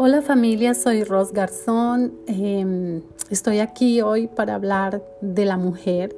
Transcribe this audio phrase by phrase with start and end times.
[0.00, 2.12] Hola familia, soy Ros Garzón.
[2.28, 6.14] Em, estoy aquí hoy para hablar de la mujer.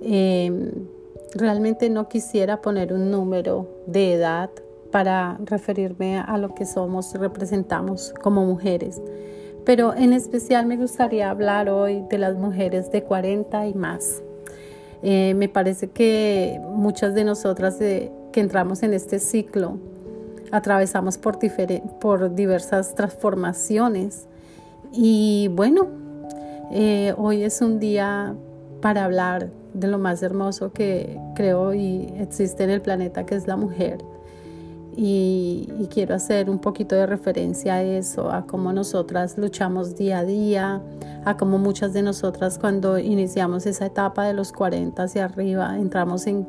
[0.00, 0.70] Em,
[1.34, 4.50] realmente no quisiera poner un número de edad
[4.92, 9.02] para referirme a lo que somos representamos como mujeres.
[9.64, 14.22] Pero en especial me gustaría hablar hoy de las mujeres de 40 y más.
[15.02, 19.80] Eh, me parece que muchas de nosotras que entramos en este ciclo
[20.50, 21.38] atravesamos por,
[22.00, 24.26] por diversas transformaciones.
[24.92, 25.88] Y bueno,
[26.72, 28.34] eh, hoy es un día
[28.80, 33.46] para hablar de lo más hermoso que creo y existe en el planeta, que es
[33.46, 33.98] la mujer.
[34.96, 40.18] Y, y, quiero hacer un poquito de referencia a eso, a cómo nosotras luchamos día
[40.18, 40.82] a día,
[41.24, 46.26] a cómo muchas de nosotras cuando iniciamos esa etapa de los 40 hacia arriba entramos
[46.26, 46.48] en,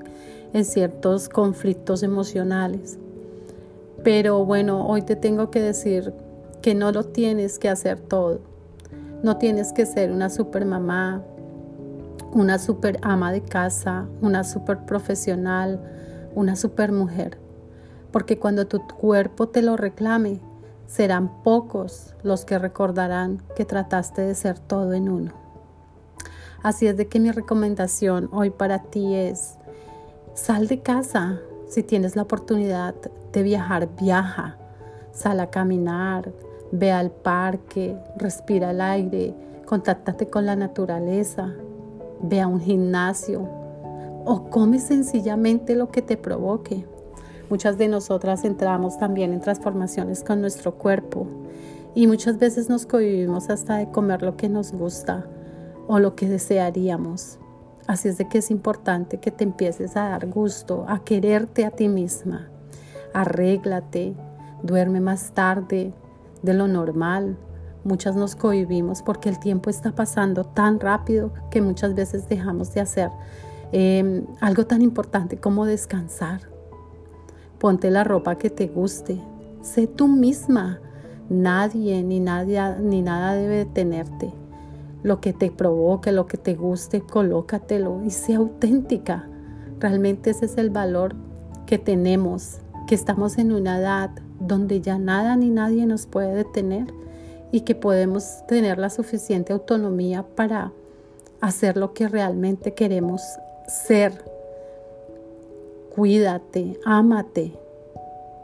[0.54, 2.98] en ciertos conflictos emocionales.
[4.04, 6.14] Pero bueno, hoy te tengo que decir
[6.62, 8.40] que no lo tienes que hacer todo.
[9.24, 11.24] No tienes que ser una super mamá,
[12.34, 15.80] una super ama de casa, una super profesional,
[16.34, 17.38] una super mujer.
[18.12, 20.42] Porque cuando tu cuerpo te lo reclame,
[20.88, 25.32] serán pocos los que recordarán que trataste de ser todo en uno.
[26.64, 29.56] Así es de que mi recomendación hoy para ti es,
[30.34, 31.40] sal de casa,
[31.72, 32.94] si tienes la oportunidad
[33.32, 34.58] de viajar, viaja.
[35.14, 36.34] Sal a caminar,
[36.74, 39.34] ve al parque, respira el aire,
[39.66, 41.54] contáctate con la naturaleza,
[42.22, 43.48] ve a un gimnasio
[44.26, 46.86] o come sencillamente lo que te provoque.
[47.50, 51.26] Muchas de nosotras entramos también en transformaciones con nuestro cuerpo
[51.96, 55.26] y muchas veces nos cohibimos hasta de comer lo que nos gusta
[55.88, 57.40] o lo que desearíamos.
[57.88, 61.72] Así es de que es importante que te empieces a dar gusto, a quererte a
[61.72, 62.50] ti misma.
[63.14, 64.16] Arréglate,
[64.64, 65.94] duerme más tarde
[66.42, 67.38] de lo normal.
[67.84, 72.82] Muchas nos cohibimos porque el tiempo está pasando tan rápido que muchas veces dejamos de
[72.82, 73.10] hacer
[73.72, 76.42] em, algo tan importante como descansar.
[77.58, 79.20] Ponte la ropa que te guste.
[79.62, 80.80] Sé tú misma.
[81.30, 84.41] Nadie ni, nadie, ni nada debe detenerte
[85.04, 89.28] lo que te provoque, lo que te guste, colócatelo y sea auténtica.
[89.80, 91.16] Realmente ese es el valor
[91.66, 96.88] que tenemos, que estamos en una edad donde ya nada ni nadie nos puede detener
[97.52, 100.72] y que podemos tener la suficiente autonomía para
[101.42, 103.22] hacer lo que realmente queremos
[103.68, 104.24] ser.
[105.96, 107.54] Cuídate, ámate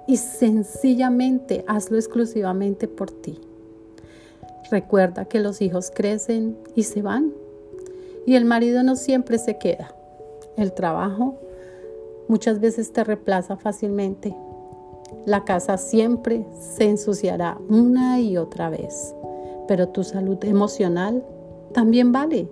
[0.07, 3.39] y sencillamente hazlo exclusivamente por ti.
[4.69, 7.33] Recuerda que los hijos crecen y se van
[8.25, 9.95] y el marido no siempre se queda.
[10.57, 11.35] El trabajo
[12.27, 14.35] muchas veces te reemplaza fácilmente.
[15.25, 19.15] La casa siempre se ensuciará una y otra vez,
[19.67, 21.23] pero tu salud emocional
[21.73, 22.49] también vale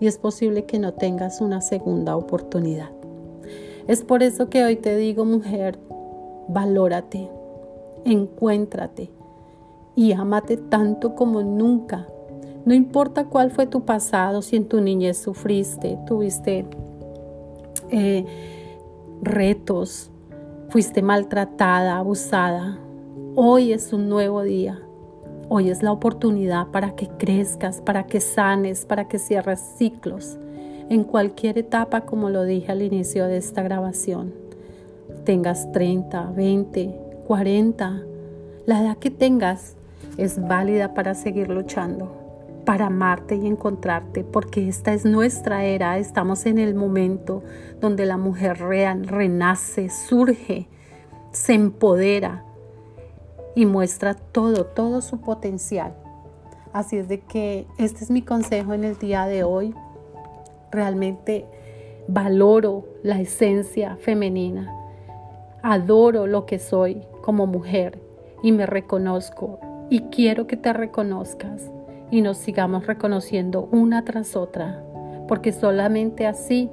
[0.00, 2.90] y es posible que no tengas una segunda oportunidad.
[3.86, 5.78] Es por eso que hoy te digo, mujer,
[6.48, 7.30] valórate,
[8.04, 9.10] encuéntrate,
[9.98, 12.06] y amate tanto como nunca.
[12.64, 16.66] No importa cuál fue tu pasado, si en tu niñez sufriste, tuviste
[17.90, 18.24] eh,
[19.20, 20.12] retos,
[20.68, 22.78] fuiste maltratada, abusada.
[23.34, 24.80] Hoy es un nuevo día.
[25.48, 30.38] Hoy es la oportunidad para que crezcas, para que sanes, para que cierres ciclos
[30.90, 34.32] en cualquier etapa, como lo dije al inicio de esta grabación.
[35.24, 36.94] Tengas 30, 20,
[37.26, 38.02] 40,
[38.64, 39.74] la edad que tengas,
[40.18, 42.12] es válida para seguir luchando,
[42.66, 47.42] para amarte y encontrarte, porque esta es nuestra era, estamos en el momento
[47.80, 50.68] donde la mujer real renace, surge,
[51.30, 52.44] se empodera
[53.54, 55.94] y muestra todo, todo su potencial.
[56.72, 59.74] Así es de que este es mi consejo en el día de hoy.
[60.72, 61.46] Realmente
[62.08, 64.74] valoro la esencia femenina,
[65.62, 68.00] adoro lo que soy como mujer
[68.42, 69.60] y me reconozco
[69.90, 71.70] y quiero que te reconozcas
[72.10, 74.82] y nos sigamos reconociendo una tras otra,
[75.26, 76.70] porque solamente así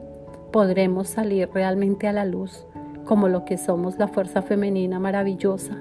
[0.51, 2.65] podremos salir realmente a la luz
[3.05, 5.77] como lo que somos la fuerza femenina maravillosa,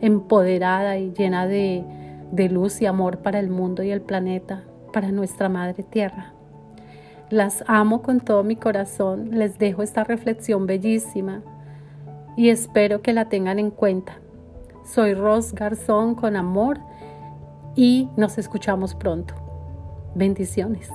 [0.00, 1.84] empoderada y llena de,
[2.32, 6.32] de luz y amor para el mundo y el planeta, para nuestra Madre Tierra.
[7.28, 11.42] Las amo con todo mi corazón, les dejo esta reflexión bellísima
[12.36, 14.20] y espero que la tengan en cuenta
[14.86, 16.80] soy Ros Garzón con amor
[17.74, 19.34] y nos escuchamos pronto.
[20.14, 20.88] Bendiciones.